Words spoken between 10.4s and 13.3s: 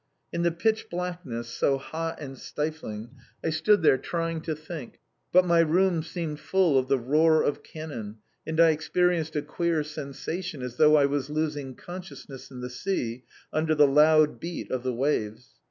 as though I was losing consciousness in the sea,